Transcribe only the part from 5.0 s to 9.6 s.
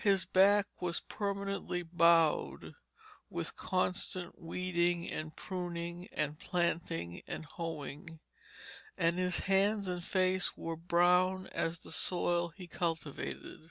and pruning and planting and hoeing, and his